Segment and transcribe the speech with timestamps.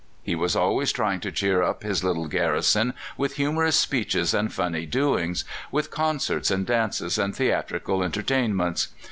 [0.23, 4.87] He was always trying to cheer up his little garrison with humorous speeches and funny
[4.87, 8.87] doings, with concerts and dances and theatrical entertainments.